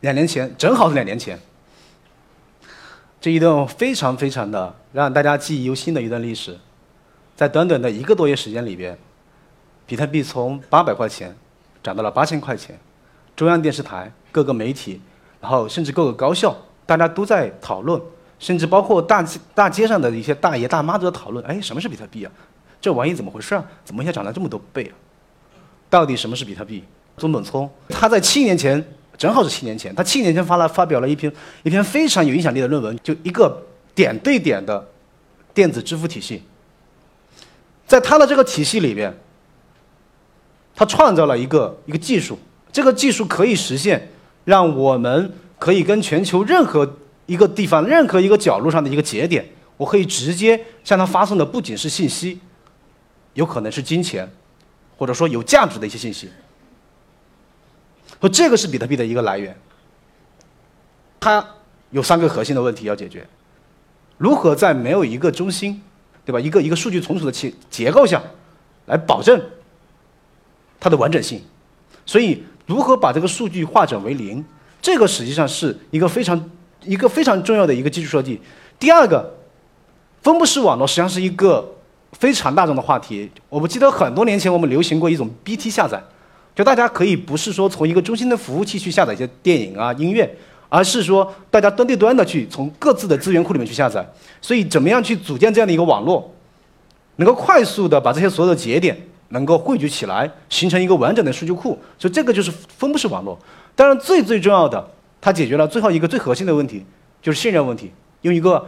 [0.00, 1.38] 两年前，正好是两年前，
[3.20, 6.56] 这一段非常非常的让大家记忆犹新的一段历史，
[7.34, 8.96] 在短短的一个多月时间里边，
[9.86, 11.36] 比特币从八百块钱
[11.82, 12.78] 涨到了八千块钱，
[13.34, 15.00] 中央电视台、各个媒体，
[15.40, 16.56] 然后甚至各个高校，
[16.86, 18.00] 大家都在讨论，
[18.38, 22.30] 甚至包括大街大街上的一些大爷大妈都在讨论：哎，什么是比特币啊？
[22.80, 23.64] 这玩意怎么回事啊？
[23.84, 24.94] 怎么一下涨了这么多倍啊？
[25.90, 26.84] 到底什么是比特币？
[27.16, 28.94] 中本聪他在七年前。
[29.18, 31.30] 正好是七年前，他七年前发了发表了一篇
[31.64, 33.60] 一篇非常有影响力的论文，就一个
[33.94, 34.88] 点对点的
[35.52, 36.40] 电子支付体系。
[37.84, 39.12] 在他的这个体系里边，
[40.76, 42.38] 他创造了一个一个技术，
[42.70, 44.10] 这个技术可以实现
[44.44, 49.44] 让我们可以跟全球任何一个地方、任何一个角落上的一个节点，
[49.76, 52.38] 我可以直接向他发送的不仅是信息，
[53.34, 54.30] 有可能是金钱，
[54.96, 56.28] 或者说有价值的一些信息。
[58.20, 59.56] 说这个是比特币的一个来源，
[61.20, 61.44] 它
[61.90, 63.26] 有三个核心的问题要解决：
[64.16, 65.80] 如何在没有一个中心，
[66.24, 66.40] 对吧？
[66.40, 68.20] 一个一个数据存储的结结构下，
[68.86, 69.40] 来保证
[70.80, 71.42] 它的完整性。
[72.04, 74.44] 所以，如何把这个数据化整为零，
[74.82, 76.50] 这个实际上是一个非常
[76.82, 78.40] 一个非常重要的一个基础设计。
[78.78, 79.34] 第二个，
[80.22, 81.76] 分布式网络实际上是一个
[82.12, 83.30] 非常大众的话题。
[83.48, 86.02] 我们记得很多年前我们流行过一种 BT 下载。
[86.58, 90.28] 就大家可以不是说从一个中心的服务器去下载一些电影啊、音乐，
[90.68, 94.04] 而是说大家端对端的去从各自的资源库里面去下载。
[94.42, 96.34] 所以，怎么样去组建这样的一个网络，
[97.14, 101.78] 能够快速的把这些所有的节点能够汇聚起来，形成一个完整的数据库？
[101.96, 103.38] 所以，这个就是分布式网络。
[103.76, 104.84] 当然，最最重要的，
[105.20, 106.84] 它解决了最后一个最核心的问题，
[107.22, 107.92] 就是信任问题。
[108.22, 108.66] 用一个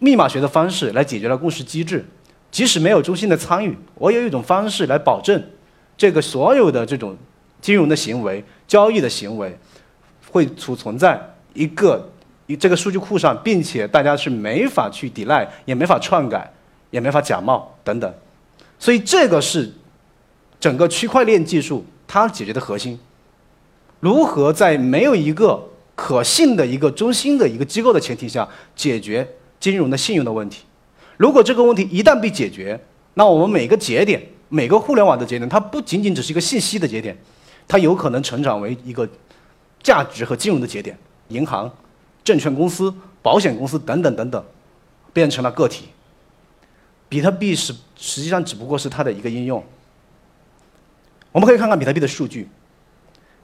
[0.00, 2.04] 密码学的方式来解决了共识机制，
[2.50, 5.40] 即使没有中心的参与，我有一种方式来保证。
[6.00, 7.14] 这个所有的这种
[7.60, 9.54] 金融的行为、交易的行为，
[10.30, 11.20] 会储存在
[11.52, 12.10] 一个
[12.58, 16.50] 这个数据库上，并且大家是没法去抵赖，也没法篡改，
[16.90, 18.10] 也没法假冒等等。
[18.78, 19.70] 所以这个是
[20.58, 22.98] 整个区块链技术它解决的核心：
[24.00, 25.62] 如何在没有一个
[25.94, 29.28] 可信的一个中心的一个机构的前提下，解决
[29.60, 30.64] 金融的信用的问题。
[31.18, 32.80] 如果这个问题一旦被解决，
[33.12, 34.22] 那我们每个节点。
[34.50, 37.16] 每个互联网的节点，它不仅仅只是一个信息的节点，
[37.66, 39.08] 它有可能成长为一个
[39.82, 41.72] 价值和金融的节点，银行、
[42.24, 44.44] 证券公司、保险公司等等等等，
[45.12, 45.84] 变成了个体。
[47.08, 49.64] 比特币是实际上只不过是它的一个应用。
[51.30, 52.48] 我们可以看看比特币的数据，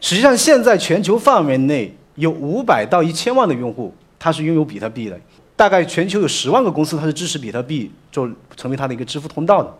[0.00, 5.20] 实际上现在全球范围内有五百到一千万的用户，他是拥有比特币的，
[5.54, 9.72] 大概全球有十万个公司，它是支持比特币做成为它的一个支付通道的。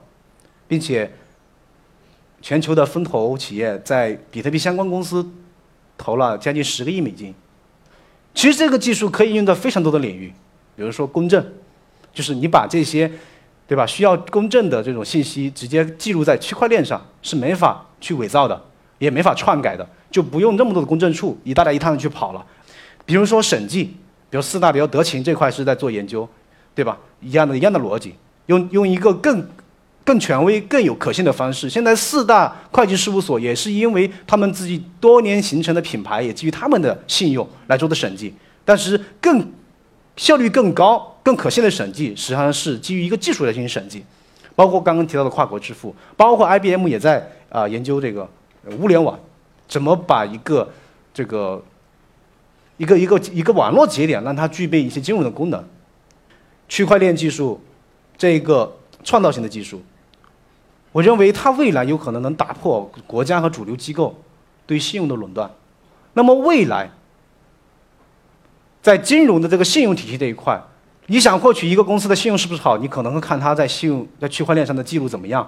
[0.69, 1.11] 并且，
[2.43, 5.29] 全球的风投企业在比特币相关公司
[5.97, 7.35] 投了将近十个亿美金。
[8.35, 10.33] 其实这个技术可以用在非常多的领域，
[10.77, 11.45] 比如说公证，
[12.13, 13.11] 就是你把这些，
[13.67, 13.87] 对吧？
[13.87, 18.63] 需要公证的这种信息直接记录在区块链上，是没法去伪造的，
[18.99, 22.45] 也没法篡改的，就不用那么多的公证处一大袋一趟的去跑了。
[23.05, 23.85] 比如说审计，
[24.29, 26.29] 比如四大，比如德勤这块是在做研究，
[26.75, 26.99] 对吧？
[27.21, 28.15] 一样的一样的逻辑，
[28.47, 29.47] 用用一个更。
[30.07, 31.69] 更权威、更有可信的方式。
[31.69, 38.33] 现在四大会计事务所也是因为他们自己多年形成的品牌，也基于他们的信用来做的审计。
[38.65, 39.53] 但是更
[40.17, 44.05] 效率更高、更可信的审计，实际上是基于一个技术来进行审计。
[44.55, 48.31] 包括刚刚提到的跨国支付，包括 IBM 也在啊研究这个
[48.79, 49.19] 物联网，
[49.67, 50.73] 怎么把一个
[51.13, 51.61] 这个
[52.77, 55.65] 一个一个一个网络节点让它具备一些金融的功能。
[56.69, 57.61] 区块链技术
[58.17, 59.83] 这个创造性的技术。
[60.97, 64.19] 我认为它未来有可能能打破国家和主流机构
[64.67, 65.51] 对信用的垄断。
[66.15, 66.89] 那么未来，
[68.81, 70.59] 在金融的这个信用体系这一块，
[71.09, 75.47] 你想获取一个公司的信用是不是好，你可能会看它在信用在区块链上的记录怎么样。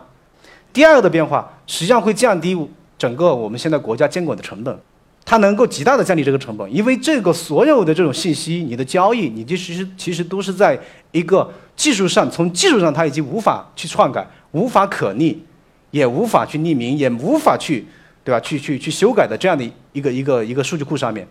[0.70, 2.54] 第二个的变化，实际上会降低
[2.98, 4.78] 整个我们现在国家监管的成本，
[5.24, 10.78] 它能够极大的降低这个成本，因为这个所有的这种信息，你的交易，你其实其实都是在
[11.12, 14.28] 一个技术上，从技术上它已经无法去篡改。
[14.52, 15.44] 无法可逆，
[15.90, 17.86] 也无法去匿名，也无法去，
[18.24, 18.40] 对吧？
[18.40, 21.26] 去去去修改的这样的一个一个一个数据库上面，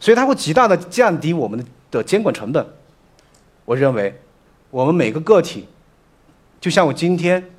[0.00, 2.66] 所以它会极大的降低我们的监管成本。
[3.64, 4.18] 我认为，
[4.70, 5.66] 我们每个个体，
[6.60, 7.50] 就像我今天，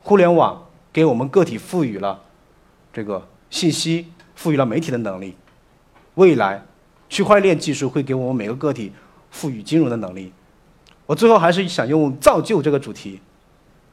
[0.00, 2.22] 互联网给我们个体赋予了
[2.92, 5.34] 这个信息，赋予了媒体的能力，
[6.16, 6.62] 未来，
[7.08, 8.92] 区块链技术会给我们每个个体
[9.30, 10.32] 赋予金融的能力。
[11.06, 13.20] 我最后还是想用造就这个主题。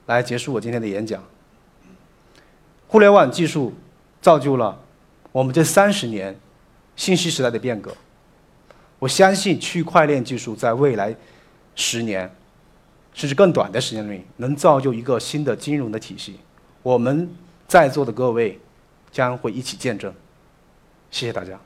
[0.07, 1.23] 来结束我今天的演讲。
[2.95, 3.73] 互联网技术
[4.21, 4.79] 造就了
[5.33, 6.33] 我们这三十年
[6.95, 7.93] 信息时代的变革。
[8.99, 11.13] 我相信区块链技术在未来
[11.75, 12.33] 十年，
[13.13, 16.39] 甚至更短的时间内，能造就一个新的金融的体系。
[16.83, 17.29] 我们
[17.67, 18.57] 在座的各位
[19.11, 20.13] 将会一起见证。
[21.11, 21.59] 谢谢大家。